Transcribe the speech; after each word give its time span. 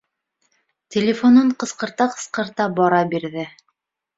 Телефонын 0.95 1.51
ҡысҡырта-ҡысҡырта 1.65 2.69
бара 2.81 3.03
бирҙе. 3.13 3.49